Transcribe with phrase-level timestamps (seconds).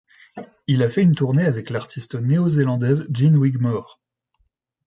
[0.65, 3.99] Il a fait une tournée avec l'artiste néo-zélandaise Gin Wigmore.